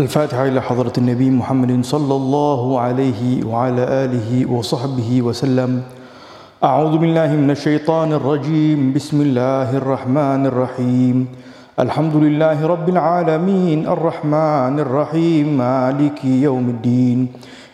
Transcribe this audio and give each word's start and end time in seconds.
الفاتحة 0.00 0.46
إلى 0.46 0.62
حضرة 0.62 0.92
النبي 0.98 1.30
محمد 1.30 1.84
صلى 1.84 2.14
الله 2.14 2.80
عليه 2.80 3.46
وعلى 3.46 3.82
آله 3.82 4.46
وصحبه 4.46 5.22
وسلم. 5.22 5.82
أعوذ 6.64 6.98
بالله 6.98 7.26
من 7.26 7.50
الشيطان 7.50 8.12
الرجيم. 8.12 8.92
بسم 8.94 9.20
الله 9.20 9.76
الرحمن 9.76 10.46
الرحيم. 10.46 11.26
الحمد 11.80 12.14
لله 12.16 12.66
رب 12.66 12.88
العالمين. 12.88 13.88
الرحمن 13.90 14.78
الرحيم. 14.78 15.58
مالك 15.58 16.24
يوم 16.24 16.68
الدين. 16.68 17.28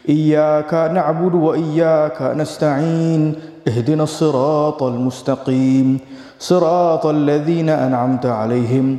إياك 0.08 0.72
نعبد 0.96 1.34
وإياك 1.34 2.22
نستعين. 2.40 3.34
اهدنا 3.68 4.02
الصراط 4.02 4.82
المستقيم. 4.82 6.00
صراط 6.38 7.06
الذين 7.06 7.68
أنعمت 7.68 8.26
عليهم. 8.26 8.98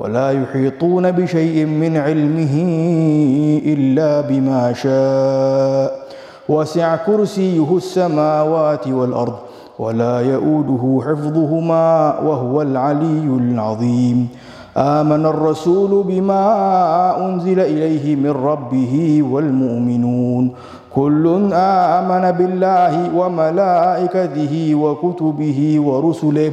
ولا 0.00 0.30
يحيطون 0.30 1.10
بشيء 1.10 1.66
من 1.66 1.96
علمه 1.96 2.54
إلا 3.66 4.20
بما 4.20 4.72
شاء. 4.72 6.08
وسع 6.48 6.96
كرسيه 6.96 7.76
السماوات 7.76 8.88
والأرض 8.88 9.34
ولا 9.78 10.20
يؤوده 10.20 11.00
حفظهما 11.06 12.18
وهو 12.24 12.62
العلي 12.62 13.28
العظيم. 13.40 14.28
آمن 14.76 15.26
الرسول 15.26 16.04
بما 16.08 16.44
أنزل 17.26 17.60
إليه 17.60 18.16
من 18.16 18.30
ربه 18.30 19.22
والمؤمنون. 19.30 20.50
كل 20.94 21.24
آمن 21.52 22.24
بالله 22.30 23.16
وملائكته 23.16 24.74
وكتبه 24.74 25.80
ورسله 25.80 26.52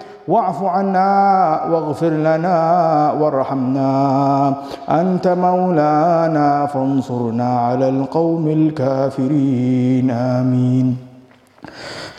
واعف 0.31 0.63
عنا 0.63 1.09
واغفر 1.71 2.09
لنا 2.09 2.57
وارحمنا. 3.19 3.93
أنت 4.89 5.27
مولانا 5.27 6.65
فانصرنا 6.65 7.59
على 7.59 7.89
القوم 7.89 8.47
الكافرين. 8.47 10.11
آمين. 10.11 10.97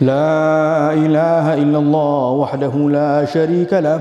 لا 0.00 0.92
إله 0.92 1.54
إلا 1.54 1.78
الله 1.78 2.30
وحده 2.42 2.74
لا 2.98 3.24
شريك 3.24 3.72
له. 3.72 4.00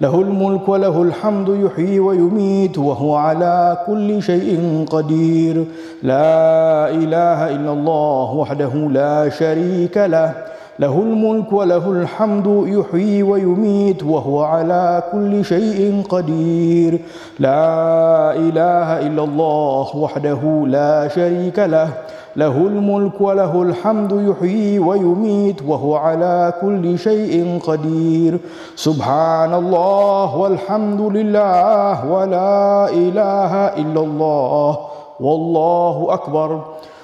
له 0.00 0.14
الملك 0.20 0.68
وله 0.68 1.02
الحمد 1.02 1.48
يحيي 1.48 2.00
ويميت 2.00 2.78
وهو 2.78 3.14
على 3.14 3.78
كل 3.86 4.22
شيء 4.22 4.84
قدير. 4.90 5.64
لا 6.02 6.90
إله 6.90 7.40
إلا 7.56 7.72
الله 7.72 8.28
وحده 8.34 8.74
لا 8.74 9.28
شريك 9.28 9.96
له. 9.96 10.34
له 10.82 10.94
الملك 10.98 11.52
وله 11.52 11.84
الحمد 11.90 12.46
يحيي 12.66 13.22
ويميت 13.22 14.02
وهو 14.02 14.42
على 14.42 15.02
كل 15.12 15.44
شيء 15.44 16.02
قدير. 16.08 16.92
لا 17.38 18.34
إله 18.34 18.88
إلا 19.06 19.22
الله 19.24 19.86
وحده 19.96 20.42
لا 20.66 21.08
شريك 21.08 21.58
له. 21.58 21.88
له 22.36 22.56
الملك 22.72 23.20
وله 23.20 23.62
الحمد 23.62 24.12
يحيي 24.28 24.78
ويميت 24.78 25.62
وهو 25.62 25.96
على 25.96 26.52
كل 26.60 26.98
شيء 26.98 27.58
قدير. 27.68 28.40
سبحان 28.74 29.54
الله 29.54 30.36
والحمد 30.36 31.00
لله 31.00 31.94
ولا 32.14 32.90
إله 32.90 33.52
إلا 33.82 34.00
الله 34.00 34.78
والله 35.20 35.96
أكبر. 36.10 36.50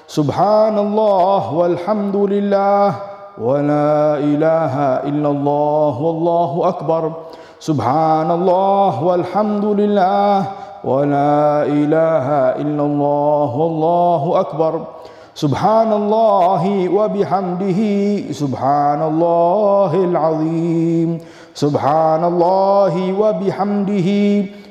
سبحان 0.09 0.79
الله 0.79 1.43
والحمد 1.55 2.17
لله 2.17 3.08
ولا 3.43 4.19
إله 4.19 4.75
إلا 5.07 5.31
الله 5.31 6.03
والله 6.03 6.69
أكبر. 6.69 7.13
سبحان 7.61 8.31
الله 8.31 9.05
والحمد 9.05 9.65
لله 9.65 10.45
ولا 10.85 11.63
إله 11.67 12.27
إلا 12.63 12.83
الله 12.83 13.57
والله 13.57 14.41
أكبر. 14.41 14.81
سبحان 15.35 15.93
الله 15.93 16.89
وبحمده. 16.89 17.81
سبحان 18.33 19.03
الله 19.03 19.93
العظيم. 19.95 21.19
سبحان 21.55 22.25
الله 22.25 22.95
وبحمده. 23.19 24.09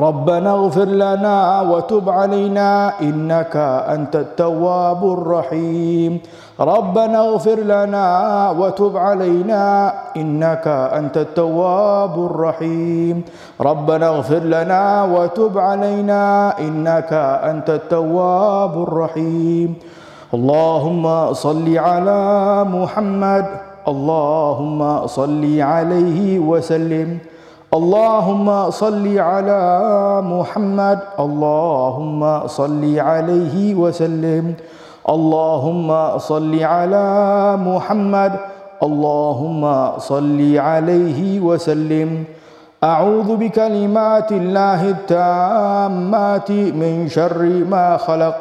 ربنا 0.00 0.50
اغفر 0.50 0.84
لنا 0.84 1.60
وتب 1.60 2.08
علينا 2.08 2.92
إنك 3.04 3.56
أنت 3.94 4.16
التواب 4.16 5.12
الرحيم. 5.12 6.12
ربنا 6.60 7.18
اغفر 7.28 7.58
لنا 7.60 8.06
وتب 8.56 8.96
علينا 8.96 9.92
إنك 10.16 10.66
أنت 10.68 11.16
التواب 11.16 12.14
الرحيم. 12.16 13.16
ربنا 13.60 14.06
اغفر 14.08 14.42
لنا 14.56 15.04
وتب 15.04 15.58
علينا 15.58 16.22
إنك 16.58 17.12
أنت 17.44 17.68
التواب 17.70 18.82
الرحيم. 18.82 19.74
اللهم 20.34 21.32
صل 21.32 21.78
على 21.78 22.22
محمد. 22.64 23.46
اللهم 23.88 24.80
صل 25.06 25.44
عليه 25.60 26.38
وسلم. 26.38 27.29
اللهم 27.74 28.70
صل 28.70 29.18
على 29.18 29.62
محمد. 30.24 30.98
اللهم 31.20 32.46
صل 32.46 32.98
عليه 32.98 33.74
وسلم. 33.74 34.54
اللهم 35.08 36.18
صل 36.18 36.62
على 36.62 37.08
محمد. 37.56 38.32
اللهم 38.82 39.92
صل 39.98 40.58
عليه 40.58 41.40
وسلم. 41.40 42.24
أعوذ 42.84 43.36
بكلمات 43.36 44.32
الله 44.32 44.88
التامات 44.88 46.50
من 46.50 47.08
شر 47.08 47.42
ما 47.70 47.96
خلق. 47.96 48.38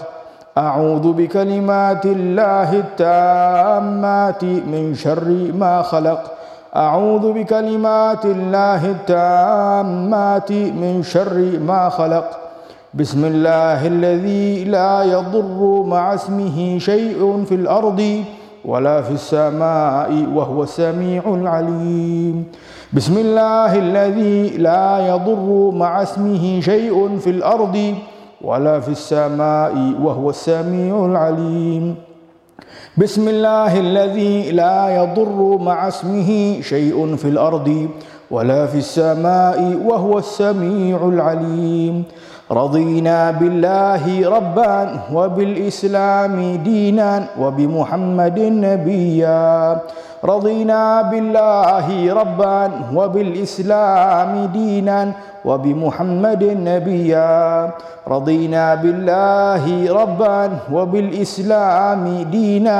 أعوذ 0.57 1.13
بكلمات 1.13 2.05
الله 2.05 2.73
التامات 2.73 4.43
من 4.43 4.95
شر 4.95 5.51
ما 5.53 5.81
خلق. 5.81 6.38
أعوذ 6.75 7.33
بكلمات 7.33 8.25
الله 8.25 8.91
التامات 8.91 10.51
من 10.51 11.01
شر 11.01 11.57
ما 11.65 11.89
خلق. 11.89 12.29
بسم 12.93 13.25
الله 13.25 13.87
الذي 13.87 14.63
لا 14.69 15.03
يضر 15.03 15.83
مع 15.83 16.13
اسمه 16.13 16.77
شيء 16.77 17.43
في 17.49 17.55
الأرض 17.55 18.23
ولا 18.65 19.01
في 19.01 19.13
السماء 19.13 20.13
وهو 20.33 20.63
السميع 20.63 21.23
العليم. 21.25 22.45
بسم 22.93 23.17
الله 23.17 23.71
الذي 23.75 24.57
لا 24.57 25.09
يضر 25.09 25.71
مع 25.73 26.01
اسمه 26.01 26.61
شيء 26.61 27.17
في 27.17 27.29
الأرض 27.29 27.95
ولا 28.41 28.79
في 28.79 28.91
السماء 28.93 29.73
وهو 30.01 30.29
السميع 30.29 31.05
العليم. 31.05 32.08
بسم 32.99 33.27
الله 33.27 33.79
الذي 33.79 34.51
لا 34.51 34.91
يضر 34.99 35.57
مع 35.63 35.87
اسمه 35.87 36.59
شيء 36.61 37.15
في 37.15 37.27
الأرض 37.31 37.87
ولا 38.31 38.65
في 38.67 38.77
السماء 38.83 39.79
وهو 39.87 40.19
السميع 40.19 40.99
العليم. 41.07 42.03
رضينا 42.51 43.31
بالله 43.31 44.03
ربا 44.29 44.99
وبالإسلام 45.15 46.35
دينا 46.63 47.39
وبمحمد 47.39 48.39
نبيا. 48.39 49.79
رضينا 50.19 51.01
بالله 51.01 51.87
ربا 52.13 52.71
وبالإسلام 52.95 54.31
دينا 54.53 54.99
وبمحمد 55.45 56.43
نبيا. 56.43 57.71
رضينا 58.07 58.75
بالله 58.75 59.63
ربا 59.93 60.41
وبالإسلام 60.71 62.03
دينا 62.31 62.79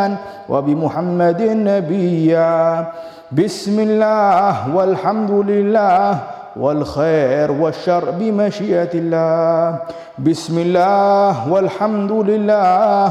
وبمحمد 0.49 1.41
نبيا. 1.41 2.57
بسم 3.31 3.75
الله 3.79 4.75
والحمد 4.75 5.31
لله 5.31 6.17
والخير 6.59 7.51
والشر 7.51 8.05
بمشيئة 8.19 8.93
الله. 8.93 9.77
بسم 10.19 10.55
الله 10.59 11.33
والحمد 11.47 12.11
لله 12.11 13.03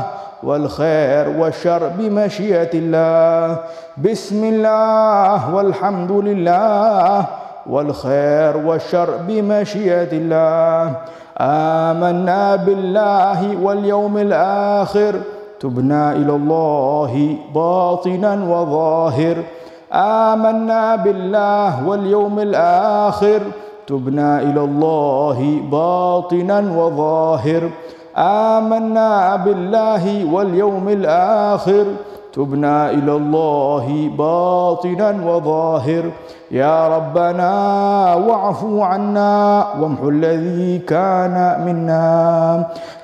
والخير 0.43 1.29
والشر 1.39 1.89
بمشيئة 1.99 2.71
الله. 2.75 3.59
بسم 3.97 4.45
الله 4.45 5.55
والحمد 5.55 6.13
لله. 6.13 7.25
والخير 7.67 8.57
والشر 8.57 9.09
بمشيئة 9.29 10.13
الله. 10.13 10.97
آمنا 11.41 12.57
بالله 12.57 13.57
واليوم 13.63 14.19
الآخر. 14.19 15.15
تبنا 15.61 16.13
إلى 16.13 16.33
الله 16.33 17.37
باطنا 17.55 18.35
وظاهر. 18.35 19.37
آمنا 19.93 20.97
بالله 20.97 21.89
واليوم 21.89 22.39
الآخر. 22.39 23.41
تبنا 23.87 24.41
إلى 24.43 24.61
الله 24.61 25.61
باطنا 25.71 26.59
وظاهر. 26.59 27.63
آمنا 28.19 29.37
بالله 29.37 30.35
واليوم 30.35 30.89
الآخر. 30.89 31.87
تبنا 32.33 32.91
إلى 32.91 33.13
الله 33.17 34.11
باطنا 34.19 35.11
وظاهر. 35.27 36.05
يا 36.51 36.89
ربنا 36.97 37.53
واعفو 38.15 38.83
عنا 38.83 39.67
وامحو 39.81 40.09
الذي 40.09 40.79
كان 40.79 41.37
منا. 41.67 42.09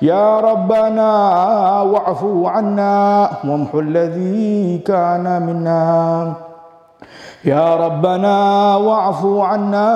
يا 0.01 0.39
ربنا 0.39 1.11
واعفو 1.81 2.47
عنا 2.47 3.29
وامحو 3.43 3.79
الذي 3.79 4.77
كان 4.77 5.25
منا. 5.47 6.33
يا 7.45 7.75
ربنا 7.75 8.37
واعفو 8.75 9.41
عنا 9.41 9.89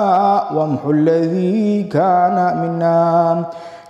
وامحو 0.54 0.90
الذي 0.90 1.82
كان 1.82 2.36
منا. 2.62 3.00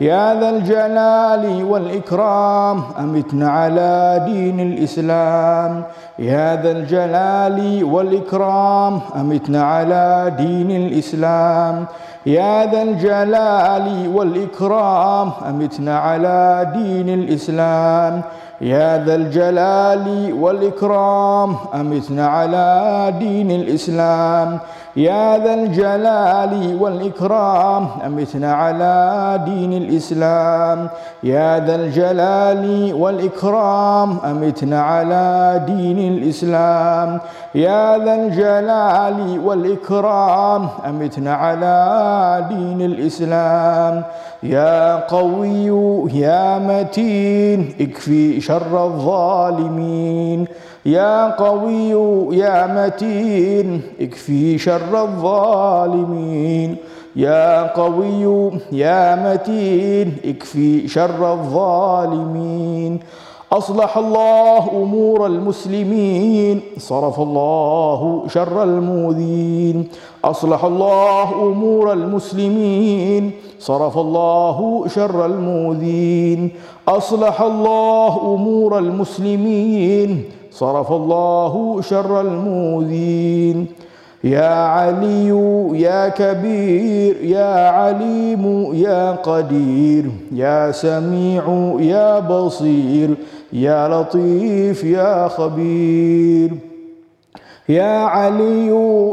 يا 0.01 0.41
ذا 0.41 0.49
الجلال 0.51 1.65
والإكرام 1.65 2.83
أمتنا 2.99 3.51
على 3.51 4.23
دين 4.27 4.61
الإسلام؟ 4.61 5.83
يا 6.19 6.63
ذا 6.63 6.71
الجلال 6.71 7.85
والإكرام 7.85 9.01
أمتنا 9.17 9.63
على 9.63 10.33
دين 10.39 10.71
الإسلام؟ 10.71 11.85
يا 12.27 12.71
ذا 12.73 12.83
الجلال 12.83 14.09
والإكرام 14.15 15.31
أمتنا 15.49 15.99
على 15.99 16.71
دين 16.75 17.09
الإسلام؟ 17.09 18.23
يا 18.61 19.05
ذا 19.05 19.15
الجلال 19.15 20.33
والإكرام 20.41 21.57
أمتنا 21.75 22.27
على 22.27 22.69
دين 23.19 23.51
الإسلام؟ 23.51 24.59
يا 24.97 25.39
ذا 25.39 25.55
الجلال 25.55 26.79
والإكرام 26.81 27.89
أمتنا 28.07 28.53
على 28.55 29.41
دين 29.45 29.73
الإسلام. 29.73 30.89
يا 31.23 31.67
ذا 31.67 31.75
الجلال 31.75 32.95
والإكرام 32.95 34.19
أمتنا 34.25 34.83
على 34.83 35.63
دين 35.67 35.99
الإسلام. 35.99 37.21
يا 37.55 37.99
ذا 37.99 38.15
الجلال 38.15 39.41
والإكرام 39.45 40.69
أمتنا 40.89 41.35
على 41.35 41.77
دين 42.49 42.81
الإسلام. 42.81 44.03
يا 44.43 44.97
قوي 44.97 45.67
يا 46.15 46.59
متين 46.59 47.75
اكفي 47.81 48.41
شر 48.41 48.85
الظالمين. 48.85 50.47
يا 50.87 51.31
قوي 51.37 51.91
يا 52.37 52.67
متين 52.67 53.83
اكفي 54.01 54.59
شر 54.59 55.03
الظالمين. 55.03 56.77
يا 57.17 57.73
قوي 57.73 58.51
يا 58.73 59.17
متين 59.17 60.17
اكفي 60.25 60.89
شر 60.89 61.33
الظالمين. 61.33 63.01
أصلح 63.53 63.97
الله 63.99 64.71
أمور 64.83 65.27
المسلمين 65.27 66.61
صرف 66.79 67.21
الله 67.21 68.23
شر 68.29 68.63
المؤذين 68.63 69.89
أصلح 70.25 70.65
الله 70.65 71.33
أمور 71.43 71.93
المسلمين 71.93 73.31
صرف 73.59 73.99
الله 73.99 74.85
شر 74.89 75.27
المؤذين 75.27 76.51
أصلح 76.89 77.41
الله 77.43 78.35
أمور 78.35 78.79
المسلمين 78.79 80.25
صرف 80.61 80.93
الله 80.93 81.81
شر 81.83 82.21
المؤذين 82.21 83.67
يا 84.25 84.55
علي 84.77 85.29
يا 85.73 86.09
كبير 86.09 87.17
يا 87.23 87.69
عليم 87.69 88.75
يا 88.75 89.13
قدير 89.13 90.05
يا 90.33 90.73
سميع 90.73 91.45
يا 91.81 92.21
بصير 92.21 93.11
يا 93.53 93.89
لطيف 93.89 94.85
يا 94.85 95.29
خبير. 95.29 96.51
يا 97.69 97.99
علي 97.99 98.67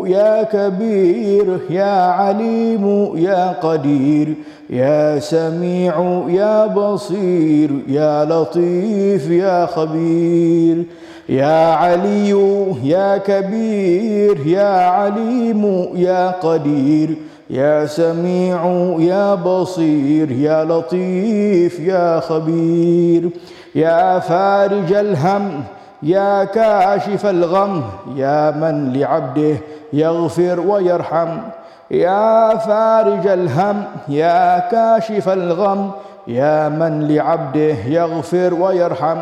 يا 0.06 0.44
كبير 0.44 1.60
يا 1.70 1.96
عليم 2.20 3.12
يا 3.16 3.52
قدير 3.52 4.34
يا 4.70 5.20
سميع 5.20 6.24
يا 6.28 6.68
بصير 6.68 7.72
يا 7.88 8.26
لطيف 8.26 9.30
يا 9.30 9.66
خبير. 9.66 11.07
يا 11.30 11.74
علي 11.74 12.30
يا 12.84 13.18
كبير 13.18 14.48
يا 14.48 14.88
عليم 14.90 15.90
يا 15.96 16.32
قدير 16.32 17.16
يا 17.50 17.86
سميع 17.86 18.66
يا 19.00 19.36
بصير 19.36 20.32
يا 20.32 20.64
لطيف 20.64 21.80
يا 21.80 22.20
خبير 22.20 23.30
يا 23.76 24.20
فارج 24.20 24.94
الهم 24.94 25.64
يا 26.04 26.44
كاشف 26.44 27.26
الغم 27.26 27.84
يا 28.16 28.52
من 28.52 28.94
لعبده 28.94 29.58
يغفر 29.94 30.60
ويرحم 30.60 31.30
يا 31.92 32.58
فارج 32.58 33.28
الهم 33.28 33.84
يا 34.10 34.60
كاشف 34.60 35.30
الغم 35.30 35.92
يا 36.28 36.70
من 36.70 37.08
لعبده 37.08 37.76
يغفر 37.88 38.54
ويرحم 38.54 39.18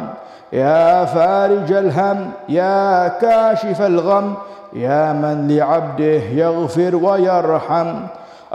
يا 0.55 1.05
فارج 1.05 1.71
الهم 1.71 2.31
يا 2.49 3.07
كاشف 3.07 3.81
الغم 3.81 4.33
يا 4.73 5.13
من 5.13 5.47
لعبده 5.47 6.23
يغفر 6.43 6.95
ويرحم. 6.95 7.95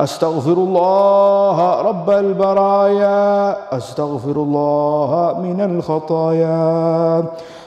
أستغفر 0.00 0.52
الله 0.52 1.80
رب 1.80 2.11
البرايا 2.11 3.57
أستغفر 3.76 4.37
الله 4.37 5.37
من 5.42 5.61
الخطايا 5.61 7.25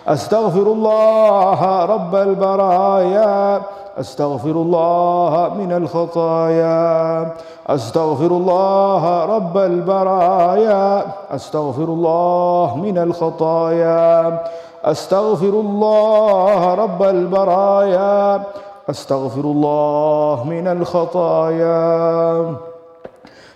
أستغفر 0.07 0.67
الله 0.71 1.85
رب 1.85 2.15
البرايا 2.15 3.61
أستغفر 3.99 4.51
الله 4.51 5.51
من 5.57 5.71
الخطايا 5.71 7.31
أستغفر 7.67 8.31
الله 8.31 9.25
رب 9.25 9.57
البرايا 9.57 11.05
أستغفر 11.31 11.83
الله 11.83 12.75
من 12.77 12.97
الخطايا 12.97 14.39
أستغفر 14.85 15.53
الله 15.65 16.73
رب 16.73 17.03
البرايا 17.03 18.43
أستغفر 18.89 19.41
الله 19.41 20.43
من 20.49 20.67
الخطايا. 20.67 22.55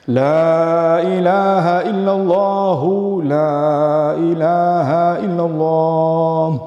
لا 0.07 0.99
إله 1.03 1.65
إلا 1.91 2.13
الله. 2.15 2.81
لا 3.23 4.13
إله 4.15 4.89
إلا 5.25 5.45
الله. 5.45 6.59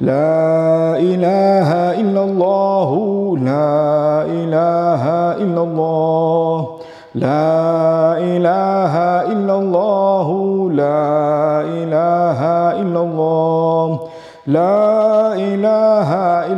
لا 0.00 0.96
إله 0.96 1.70
إلا 2.00 2.22
الله. 2.24 2.90
لا 3.36 4.24
إله 4.24 5.02
إلا 5.44 5.62
الله. 5.62 6.78
لا 7.14 8.16
إله 8.16 8.94
إلا 9.32 9.54
الله. 9.60 10.28
لا 10.72 11.04
إله 11.60 12.40
إلا 12.80 13.00
الله. 13.00 13.86
لا 14.46 15.34
إله 15.34 15.85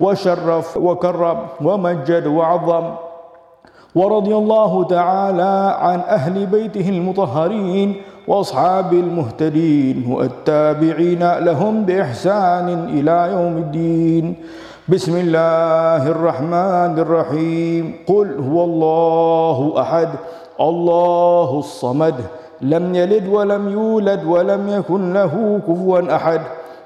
وشرف 0.00 0.76
وكرم 0.76 1.38
ومجد 1.64 2.26
وعظم. 2.26 2.84
ورضي 3.94 4.34
الله 4.36 4.84
تعالى 4.84 5.76
عن 5.78 5.98
أهل 6.00 6.46
بيته 6.46 6.88
المطهرين 6.88 7.96
وأصحاب 8.28 8.92
المهتدين 8.92 10.12
والتابعين 10.12 11.32
لهم 11.38 11.84
بإحسان 11.84 12.88
إلى 12.88 13.28
يوم 13.32 13.56
الدين. 13.56 14.34
بسم 14.88 15.16
الله 15.16 16.08
الرحمن 16.08 16.98
الرحيم. 16.98 17.94
قل 18.06 18.28
هو 18.40 18.64
الله 18.64 19.80
أحد 19.80 20.08
الله 20.60 21.58
الصمد. 21.58 22.14
لم 22.60 22.94
يلد 22.94 23.28
ولم 23.28 23.68
يولد 23.68 24.24
ولم 24.24 24.68
يكن 24.68 25.12
له 25.12 25.60
كفوا 25.68 26.16
أحد. 26.16 26.40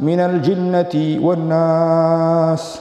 من 0.00 0.20
الجنة 0.20 1.18
والناس. 1.26 2.80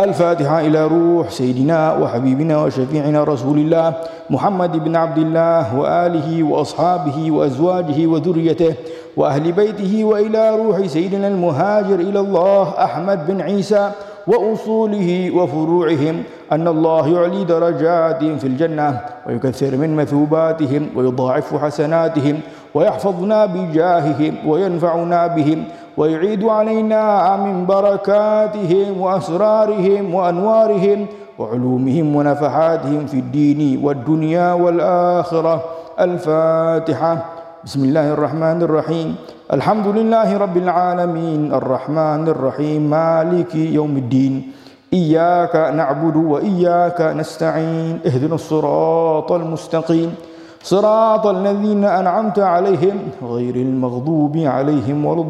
الفاتحة 0.00 0.60
إلى 0.60 0.86
روح 0.86 1.30
سيدنا 1.30 1.96
وحبيبنا 1.96 2.62
وشفيعنا 2.64 3.24
رسول 3.24 3.58
الله 3.58 3.94
محمد 4.30 4.84
بن 4.84 4.96
عبد 4.96 5.18
الله 5.18 5.78
وآله 5.78 6.42
وأصحابه 6.42 7.30
وأزواجه 7.30 8.06
وذريته 8.06 8.74
وأهل 9.16 9.52
بيته 9.52 10.04
وإلى 10.04 10.56
روح 10.56 10.86
سيدنا 10.86 11.28
المهاجر 11.28 11.94
إلى 11.94 12.20
الله 12.20 12.84
أحمد 12.84 13.26
بن 13.26 13.40
عيسى 13.40 13.90
وأصوله 14.26 15.30
وفروعهم 15.30 16.22
أن 16.52 16.68
الله 16.68 17.08
يعلي 17.08 17.44
درجاتهم 17.44 18.38
في 18.38 18.46
الجنة 18.46 19.00
ويكثر 19.26 19.76
من 19.76 19.96
مثوباتهم 19.96 20.88
ويضاعف 20.96 21.54
حسناتهم 21.64 22.40
ويحفظنا 22.74 23.46
بجاههم 23.46 24.34
وينفعنا 24.46 25.26
بهم 25.26 25.64
ويعيد 25.96 26.44
علينا 26.44 27.36
من 27.36 27.66
بركاتهم 27.66 29.00
وأسرارهم 29.00 30.14
وأنوارهم 30.14 31.06
وعلومهم 31.38 32.16
ونفحاتهم 32.16 33.06
في 33.06 33.18
الدين 33.18 33.84
والدنيا 33.84 34.52
والآخرة. 34.52 35.64
الفاتحة. 36.00 37.24
بسم 37.64 37.84
الله 37.84 38.12
الرحمن 38.12 38.62
الرحيم. 38.62 39.16
الحمد 39.52 39.86
لله 39.86 40.38
رب 40.38 40.56
العالمين. 40.56 41.54
الرحمن 41.54 42.28
الرحيم. 42.28 42.90
مالك 42.90 43.54
يوم 43.54 43.96
الدين. 43.96 44.52
إياك 44.92 45.56
نعبد 45.56 46.16
وإياك 46.16 47.00
نستعين. 47.00 48.00
اهدنا 48.06 48.34
الصراط 48.34 49.32
المستقيم. 49.32 50.33
صراط 50.64 51.26
الذين 51.26 51.84
أنعمت 51.84 52.38
عليهم 52.38 52.96
غير 53.22 53.56
المغضوب 53.56 54.36
عليهم 54.36 55.04
ولا 55.04 55.20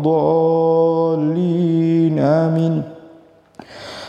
الضالين 1.10 2.18
آمين. 2.18 2.82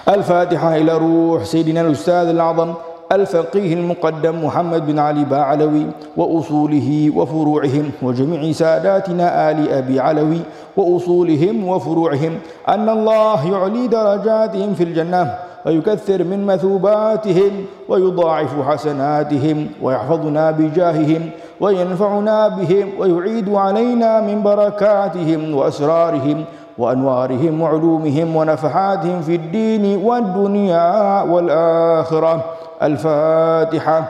الفاتحة 0.10 0.76
إلى 0.76 0.98
روح 0.98 1.44
سيدنا 1.44 1.82
الأستاذ 1.82 2.28
الأعظم 2.30 2.74
الفقيه 3.12 3.74
المقدم 3.74 4.46
محمد 4.46 4.86
بن 4.86 5.00
علي 5.00 5.26
باعلوي 5.26 5.86
وأصوله 6.18 7.12
وفروعهم 7.16 7.92
وجميع 8.02 8.52
ساداتنا 8.52 9.52
آل 9.52 9.70
أبي 9.70 10.00
علوي 10.00 10.40
وأصولهم 10.78 11.68
وفروعهم 11.68 12.38
أن 12.70 12.90
الله 12.90 13.52
يعلي 13.52 13.88
درجاتهم 13.88 14.74
في 14.74 14.84
الجنة. 14.84 15.36
ويكثر 15.66 16.24
من 16.24 16.46
مثوباتهم 16.46 17.66
ويضاعف 17.90 18.70
حسناتهم 18.70 19.68
ويحفظنا 19.82 20.52
بجاههم 20.52 21.30
وينفعنا 21.62 22.48
بهم 22.48 22.88
ويعيد 23.00 23.50
علينا 23.50 24.22
من 24.22 24.44
بركاتهم 24.44 25.56
وأسرارهم 25.56 26.44
وأنوارهم 26.78 27.62
وعلومهم 27.62 28.36
ونفحاتهم 28.36 29.22
في 29.22 29.36
الدين 29.36 30.04
والدنيا 30.06 31.22
والآخرة. 31.22 32.46
الفاتحة. 32.84 34.04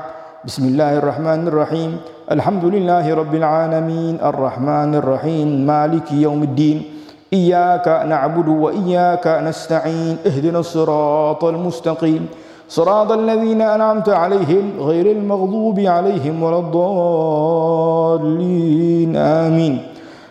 بسم 0.45 0.63
الله 0.67 0.97
الرحمن 0.97 1.47
الرحيم. 1.47 1.97
الحمد 2.31 2.65
لله 2.65 3.15
رب 3.15 3.35
العالمين. 3.35 4.17
الرحمن 4.23 4.95
الرحيم. 4.95 5.67
مالك 5.67 6.11
يوم 6.11 6.43
الدين. 6.43 6.94
إياك 7.35 7.87
نعبد 8.07 8.47
وإياك 8.47 9.27
نستعين 9.27 10.17
اهدنا 10.25 10.59
الصراط 10.59 11.43
المستقيم. 11.43 12.27
صراط 12.69 13.11
الذين 13.11 13.61
أنعمت 13.61 14.09
عليهم 14.09 14.71
غير 14.79 15.11
المغضوب 15.11 15.79
عليهم 15.79 16.43
ولا 16.43 16.59
الضالين. 18.19 19.15
آمين. 19.17 19.73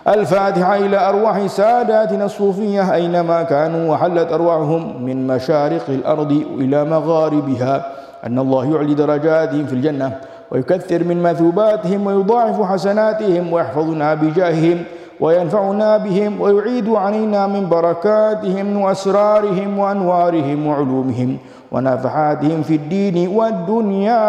الفاتحة 0.09 0.77
إلى 0.77 1.09
أرواح 1.09 1.47
ساداتنا 1.47 2.25
الصوفية 2.25 2.95
أينما 2.95 3.43
كانوا 3.43 3.93
وحلت 3.93 4.33
أرواحهم 4.33 5.03
من 5.05 5.27
مشارق 5.27 5.85
الأرض 5.89 6.33
إلى 6.61 6.85
مغاربها. 6.85 7.87
أن 8.27 8.39
الله 8.39 8.75
يعلي 8.75 8.95
درجاتهم 8.95 9.67
في 9.67 9.73
الجنة 9.73 10.19
ويكثر 10.51 11.05
من 11.05 11.23
مثوباتهم 11.23 12.07
ويضاعف 12.07 12.63
حسناتهم 12.63 13.53
ويحفظنا 13.53 14.15
بجاههم. 14.15 14.79
وينفعنا 15.25 15.97
بهم 15.97 16.41
ويعيد 16.41 16.89
علينا 16.89 17.47
من 17.47 17.69
بركاتهم 17.69 18.77
وأسرارهم 18.77 19.79
وأنوارهم 19.79 20.67
وعلومهم 20.67 21.31
ونفحاتهم 21.73 22.63
في 22.63 22.75
الدين 22.75 23.29
والدنيا 23.29 24.25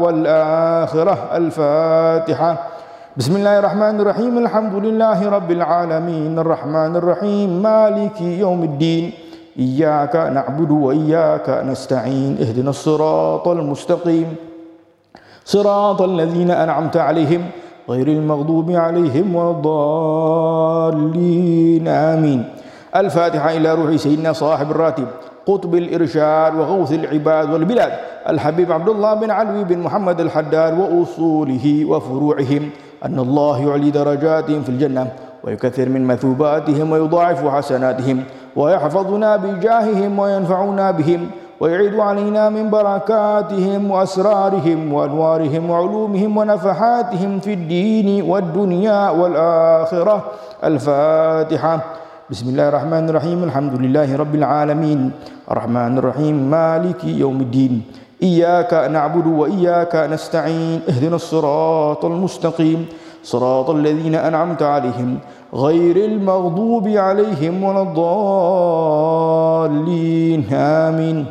والآخرة. 0.00 1.16
الفاتحة. 1.36 2.52
بسم 3.16 3.36
الله 3.36 3.58
الرحمن 3.58 4.00
الرحيم. 4.00 4.38
الحمد 4.38 4.74
لله 4.74 5.18
رب 5.28 5.50
العالمين. 5.50 6.32
الرحمن 6.38 6.92
الرحيم. 6.96 7.48
مالك 7.62 8.16
يوم 8.20 8.60
الدين. 8.64 9.04
إياك 9.58 10.16
نعبد 10.16 10.70
وإياك 10.70 11.60
نستعين. 11.68 12.40
اهدنا 12.40 12.70
الصراط 12.72 13.48
المستقيم. 13.48 14.28
صراط 15.44 16.02
الذين 16.02 16.50
أنعمت 16.50 16.96
عليهم 16.96 17.42
غير 17.88 18.08
المغضوب 18.08 18.70
عليهم 18.70 19.34
ولا 19.36 19.50
الضالين 20.92 21.88
آمين. 21.88 22.44
الفاتحة 22.96 23.50
إلى 23.56 23.74
روح 23.74 23.96
سيدنا 23.96 24.32
صاحب 24.32 24.70
الراتب 24.70 25.06
قطب 25.46 25.74
الإرشاد 25.74 26.54
وغوث 26.54 26.92
العباد 26.92 27.50
والبلاد 27.52 27.92
الحبيب 28.28 28.72
عبد 28.72 28.88
الله 28.88 29.14
بن 29.14 29.30
علوي 29.30 29.64
بن 29.64 29.78
محمد 29.78 30.20
الحداد 30.20 30.78
وأصوله 30.78 31.84
وفروعهم 31.84 32.70
أن 33.04 33.18
الله 33.18 33.68
يعلي 33.68 33.90
درجاتهم 33.90 34.62
في 34.62 34.68
الجنة 34.68 35.12
ويكثر 35.44 35.88
من 35.88 36.04
مثوباتهم 36.06 36.92
ويضاعف 36.92 37.46
حسناتهم 37.46 38.24
ويحفظنا 38.56 39.36
بجاههم 39.36 40.18
وينفعنا 40.18 40.90
بهم 40.90 41.30
ويعيد 41.62 41.94
علينا 41.94 42.50
من 42.50 42.70
بركاتهم 42.70 43.90
وأسرارهم 43.90 44.92
وأنوارهم 44.92 45.70
وعلومهم 45.70 46.36
ونفحاتهم 46.36 47.38
في 47.38 47.52
الدين 47.52 48.30
والدنيا 48.30 49.10
والآخرة. 49.10 50.24
الفاتحة. 50.64 51.80
بسم 52.30 52.48
الله 52.48 52.68
الرحمن 52.68 53.08
الرحيم. 53.08 53.44
الحمد 53.44 53.80
لله 53.80 54.16
رب 54.16 54.34
العالمين. 54.34 55.10
الرحمن 55.50 55.98
الرحيم. 55.98 56.50
مالك 56.50 57.04
يوم 57.04 57.40
الدين. 57.40 57.82
إياك 58.22 58.74
نعبد 58.74 59.26
وإياك 59.26 59.96
نستعين. 59.96 60.80
اهدنا 60.88 61.16
الصراط 61.16 62.04
المستقيم. 62.04 62.86
صراط 63.22 63.70
الذين 63.70 64.14
أنعمت 64.14 64.62
عليهم. 64.62 65.18
غير 65.54 65.96
المغضوب 65.96 66.88
عليهم 66.88 67.64
ولا 67.64 67.82
الضالين. 67.82 70.54
آمين. 70.54 71.26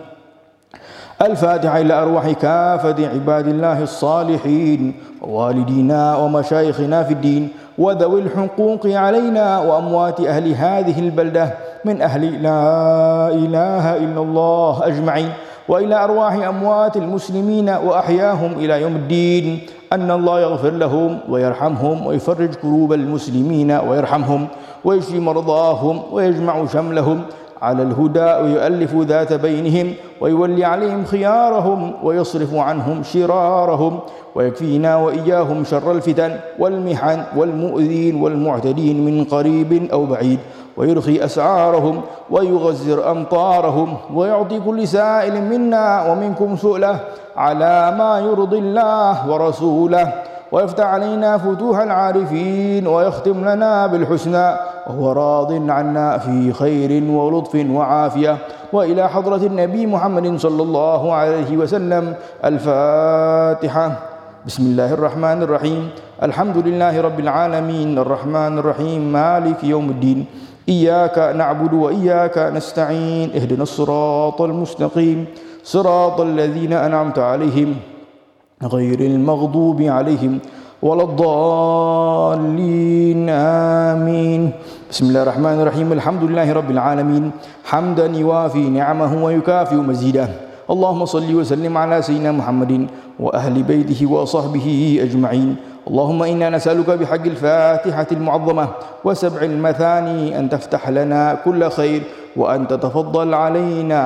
الفاتحة 1.21 1.81
إلى 1.81 1.93
أرواح 1.93 2.31
كافة 2.31 3.07
عباد 3.07 3.47
الله 3.47 3.83
الصالحين 3.83 4.93
ووالدينا 5.21 6.15
ومشايخنا 6.17 7.03
في 7.03 7.13
الدين 7.13 7.49
وذوي 7.77 8.21
الحقوق 8.21 8.87
علينا 8.87 9.59
وأموات 9.59 10.19
أهل 10.21 10.51
هذه 10.53 10.99
البلدة 10.99 11.53
من 11.85 12.01
أهل 12.01 12.43
لا 12.43 13.27
إله 13.33 13.97
إلا 13.97 14.21
الله 14.21 14.87
أجمعين 14.87 15.29
وإلى 15.67 16.03
أرواح 16.03 16.33
أموات 16.33 16.97
المسلمين 16.97 17.69
وأحياهم 17.69 18.51
إلى 18.53 18.81
يوم 18.81 18.95
الدين 18.95 19.59
أن 19.93 20.11
الله 20.11 20.39
يغفر 20.39 20.69
لهم 20.69 21.19
ويرحمهم 21.29 22.07
ويفرج 22.07 22.55
كروب 22.55 22.93
المسلمين 22.93 23.71
ويرحمهم 23.71 24.47
ويشفي 24.85 25.19
مرضاهم 25.19 26.01
ويجمع 26.11 26.65
شملهم 26.65 27.21
على 27.61 27.83
الهدى 27.83 28.19
ويؤلف 28.43 28.95
ذات 28.95 29.33
بينهم 29.33 29.93
ويولي 30.21 30.65
عليهم 30.65 31.05
خيارهم 31.05 31.93
ويصرف 32.03 32.55
عنهم 32.55 33.03
شرارهم 33.03 33.99
ويكفينا 34.35 34.95
وإياهم 34.95 35.63
شر 35.63 35.91
الفتن 35.91 36.35
والمحن 36.59 37.23
والمؤذين 37.35 38.21
والمعتدين 38.21 39.05
من 39.05 39.23
قريب 39.23 39.87
أو 39.93 40.05
بعيد 40.05 40.39
ويرخي 40.77 41.25
أسعارهم 41.25 42.01
ويغزر 42.29 43.11
أمطارهم 43.11 43.97
ويعطي 44.13 44.59
كل 44.59 44.87
سائل 44.87 45.43
منا 45.43 46.11
ومنكم 46.11 46.55
سؤله 46.55 46.99
على 47.37 47.95
ما 47.97 48.19
يرضي 48.19 48.57
الله 48.59 49.29
ورسوله 49.29 50.13
ويفتح 50.51 50.85
علينا 50.85 51.37
فتوح 51.37 51.79
العارفين 51.79 52.87
ويختم 52.87 53.49
لنا 53.49 53.87
بالحسنى 53.87 54.47
وهو 54.87 55.11
راض 55.11 55.69
عنا 55.69 56.17
في 56.17 56.53
خير 56.53 57.03
ولطف 57.11 57.65
وعافية. 57.69 58.37
وإلى 58.73 59.09
حضرة 59.09 59.35
النبي 59.35 59.85
محمد 59.87 60.37
صلى 60.39 60.63
الله 60.63 61.13
عليه 61.13 61.57
وسلم 61.57 62.13
الفاتحة. 62.45 63.91
بسم 64.45 64.63
الله 64.63 64.93
الرحمن 64.93 65.43
الرحيم. 65.43 65.89
الحمد 66.23 66.57
لله 66.57 67.01
رب 67.01 67.19
العالمين. 67.19 67.97
الرحمن 67.97 68.57
الرحيم. 68.59 69.13
مالك 69.13 69.63
يوم 69.63 69.89
الدين. 69.89 70.25
إياك 70.69 71.35
نعبد 71.35 71.73
وإياك 71.73 72.37
نستعين. 72.37 73.31
اهدنا 73.35 73.63
الصراط 73.63 74.41
المستقيم. 74.41 75.25
صراط 75.63 76.21
الذين 76.21 76.73
أنعمت 76.73 77.19
عليهم. 77.19 77.75
غير 78.63 78.99
المغضوب 78.99 79.81
عليهم 79.81 80.39
ولا 80.81 81.03
الضالين. 81.03 82.49
آمين. 83.29 84.51
بسم 84.91 85.05
الله 85.05 85.23
الرحمن 85.23 85.61
الرحيم. 85.61 85.91
الحمد 85.91 86.23
لله 86.23 86.53
رب 86.53 86.71
العالمين. 86.71 87.31
حمدا 87.65 88.05
يوافي 88.05 88.69
نعمه 88.69 89.23
ويكافئ 89.23 89.75
مزيده. 89.75 90.29
اللهم 90.69 91.05
صل 91.05 91.35
وسلم 91.35 91.77
على 91.77 92.01
سيدنا 92.01 92.31
محمد 92.31 92.87
وأهل 93.19 93.63
بيته 93.63 94.05
وصحبه 94.05 94.99
أجمعين. 95.01 95.55
اللهم 95.87 96.23
إنا 96.23 96.49
نسألك 96.49 96.89
بحق 96.89 97.25
الفاتحة 97.25 98.07
المعظمة 98.11 98.67
وسبع 99.03 99.41
المثاني 99.41 100.39
أن 100.39 100.49
تفتح 100.49 100.89
لنا 100.89 101.37
كل 101.45 101.69
خير 101.69 102.01
وأن 102.37 102.67
تتفضل 102.67 103.33
علينا 103.33 104.01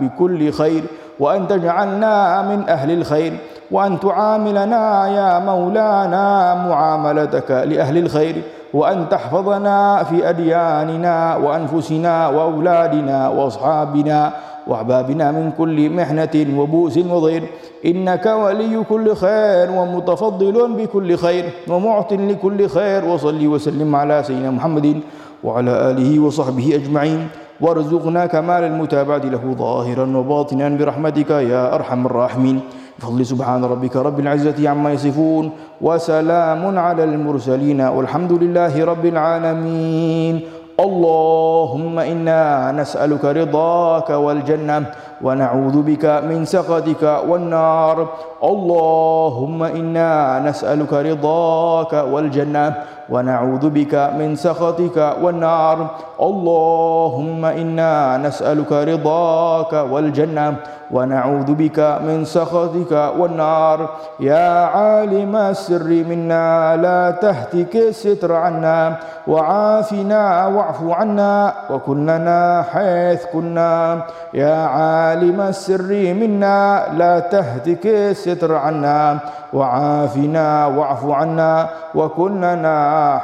بكل 0.00 0.52
خير 0.52 0.82
وأن 1.20 1.48
تجعلنا 1.48 2.42
من 2.42 2.68
أهل 2.68 2.90
الخير 2.90 3.32
وأن 3.72 4.00
تعاملنا 4.00 5.08
يا 5.08 5.38
مولانا 5.38 6.54
معاملتك 6.68 7.50
لأهل 7.50 7.98
الخير 7.98 8.42
وأن 8.74 9.08
تحفظنا 9.08 10.02
في 10.02 10.28
أدياننا 10.28 11.36
وأنفسنا 11.36 12.28
وأولادنا 12.28 13.28
وأصحابنا 13.28 14.32
وأحبابنا 14.66 15.30
من 15.32 15.52
كل 15.58 15.90
محنة 15.90 16.46
وبؤس 16.56 16.98
وضير. 16.98 17.42
إنك 17.86 18.26
ولي 18.26 18.84
كل 18.88 19.14
خير 19.16 19.70
ومتفضل 19.70 20.72
بكل 20.72 21.16
خير 21.16 21.44
ومعط 21.68 22.12
لكل 22.12 22.68
خير 22.68 23.04
وصلي 23.04 23.46
وسلم 23.48 23.96
على 23.96 24.22
سيدنا 24.22 24.50
محمد 24.50 25.00
وعلى 25.44 25.90
آله 25.90 26.20
وصحبه 26.20 26.74
أجمعين. 26.74 27.28
وارزقنا 27.60 28.26
كمال 28.26 28.64
المتابعة 28.64 29.18
له 29.18 29.54
ظاهرا 29.58 30.16
وباطنا 30.16 30.68
برحمتك 30.68 31.30
يا 31.30 31.74
أرحم 31.74 32.06
الراحمين. 32.06 32.60
بفضل 33.02 33.26
سبحان 33.26 33.64
ربك 33.64 33.96
رب 33.96 34.20
العزة 34.20 34.68
عما 34.68 34.92
يصفون 34.92 35.50
وسلام 35.82 36.78
على 36.78 37.04
المرسلين 37.04 37.80
والحمد 37.80 38.32
لله 38.32 38.84
رب 38.84 39.04
العالمين. 39.06 40.40
اللهم 40.80 41.98
إنا 41.98 42.72
نسألك 42.72 43.24
رضاك 43.24 44.10
والجنة 44.10 44.86
ونعوذ 45.22 45.82
بك 45.82 46.04
من 46.28 46.44
سخطك 46.44 47.02
والنار. 47.28 48.08
اللهم 48.42 49.62
إنا 49.62 50.42
نسألك 50.42 50.92
رضاك 50.92 51.92
والجنة 51.92 52.74
ونعوذ 53.10 53.70
بك 53.70 53.94
من 54.18 54.36
سخطك 54.36 54.98
والنار. 55.22 55.78
اللهم 56.20 57.44
إنا 57.44 58.18
نسألك 58.18 58.72
رضاك 58.72 59.72
والجنة 59.90 60.54
ونعوذ 60.90 61.54
بك 61.54 61.78
من 62.02 62.24
سخطك 62.24 62.92
والنار. 63.18 63.78
يا 64.20 64.64
عالم 64.64 65.36
السر 65.36 65.88
منا 66.10 66.76
لا 66.76 67.10
تهتك 67.10 67.76
الستر 67.76 68.32
عنا 68.32 68.96
وعافنا 69.26 70.46
واعف 70.46 70.80
عنا 70.82 71.54
وكلنا 71.70 72.64
حيث 72.72 73.26
كنا. 73.32 74.02
يا 74.34 74.56
عالم 74.66 75.11
السر 75.20 75.90
منا 76.16 76.88
لا 76.96 77.18
تهتك 77.18 77.84
الستر 77.86 78.54
عنا 78.54 79.18
وعافنا 79.52 80.66
واعف 80.66 81.02
عنا 81.04 81.68
وكلنا 81.94 82.76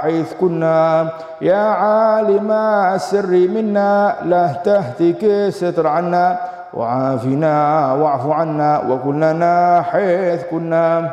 حيث 0.03 0.35
كنا. 0.41 1.09
يا 1.41 1.65
عالم 1.73 2.51
السر 2.95 3.33
منا 3.33 4.15
لا 4.29 4.47
تهتك 4.61 5.25
الستر 5.25 5.87
عنا 5.87 6.39
وعافنا 6.75 7.55
واعف 7.93 8.25
عنا 8.27 8.71
وكلنا 8.89 9.83
حيث 9.83 10.41
كنا. 10.51 11.11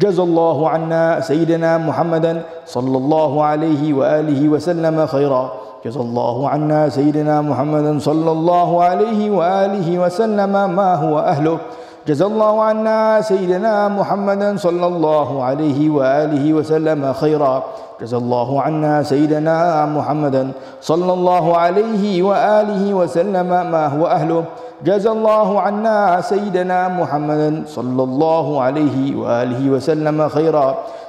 جزى 0.00 0.22
الله 0.22 0.58
عنا 0.70 1.20
سيدنا 1.20 1.78
محمدا 1.78 2.42
صلى 2.66 2.96
الله 2.98 3.32
عليه 3.44 3.82
وآله 3.94 4.48
وسلم 4.48 5.06
خيرا. 5.06 5.65
جزى 5.86 6.00
الله 6.00 6.48
عنا 6.48 6.88
سيدنا 6.88 7.46
محمدا 7.46 7.98
صلى 7.98 8.30
الله 8.30 8.70
عليه 8.82 9.30
وآله 9.30 9.98
وسلم 9.98 10.50
ما 10.50 10.90
هو 10.98 11.14
أهله. 11.18 11.58
جزى 12.06 12.26
الله 12.26 12.62
عنا 12.62 13.20
سيدنا 13.22 13.88
محمدا 13.88 14.56
صلى 14.56 14.86
الله 14.86 15.44
عليه 15.44 15.90
وآله 15.90 16.44
وسلم 16.52 17.12
خيرا. 17.12 17.62
جزى 18.02 18.16
الله 18.16 18.48
عنا 18.62 19.02
سيدنا 19.02 19.86
محمدا 19.86 20.50
صلى 20.82 21.12
الله 21.12 21.56
عليه 21.56 22.22
وآله 22.22 22.82
وسلم 22.94 23.46
ما 23.46 23.86
هو 23.86 24.06
أهله. 24.06 24.44
جزى 24.82 25.10
الله 25.10 25.60
عنا 25.60 26.20
سيدنا 26.20 26.88
محمدا 26.88 27.62
صلى 27.66 28.02
الله 28.02 28.46
عليه 28.60 28.96
وآله 29.16 29.70
وسلم 29.70 30.18
خيرا. 30.28 30.68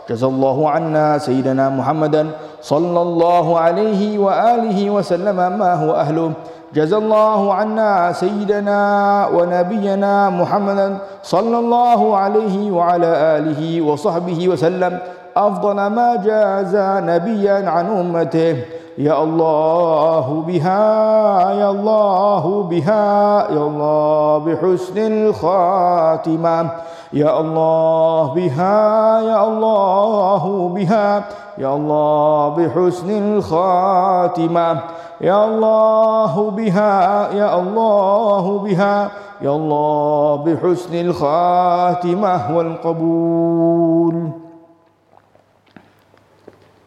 جزى 0.09 0.25
الله 0.25 0.69
عنا 0.69 1.17
سيدنا 1.17 1.69
محمدا 1.69 2.27
صلى 2.61 3.01
الله 3.01 3.59
عليه 3.59 4.19
وآله 4.19 4.89
وسلم 4.89 5.35
ما 5.35 5.73
هو 5.73 5.91
أهله. 5.95 6.31
جزى 6.73 6.97
الله 6.97 7.53
عنا 7.53 8.11
سيدنا 8.11 8.79
ونبينا 9.35 10.29
محمدا 10.29 10.97
صلى 11.23 11.57
الله 11.59 12.17
عليه 12.17 12.71
وعلى 12.71 13.11
آله 13.37 13.81
وصحبه 13.81 14.39
وسلم. 14.47 14.99
أفضل 15.37 15.77
ما 15.87 16.15
جاز 16.23 16.73
نبيا 17.03 17.69
عن 17.69 17.85
أمته. 17.87 18.55
يا 18.97 19.23
الله 19.23 20.43
بها 20.47 20.81
يا 21.51 21.69
الله 21.69 22.63
بها 22.63 23.05
يا 23.53 23.63
الله 23.67 24.37
بحسن 24.37 24.97
الخاتمة 24.97 26.69
يا 27.13 27.39
الله 27.39 28.33
بها 28.33 29.21
يا 29.21 29.47
الله 29.47 30.69
بها 30.75 31.23
يا 31.57 31.75
الله 31.75 32.49
بحسن 32.49 33.09
الخاتمة 33.09 34.79
يا 35.21 35.45
الله 35.45 36.51
بها 36.51 37.29
يا 37.33 37.59
الله 37.59 38.59
بها 38.59 39.09
يا 39.41 39.49
الله 39.49 40.35
بحسن 40.35 40.95
الخاتمة 40.95 42.57
والقبول. 42.57 44.46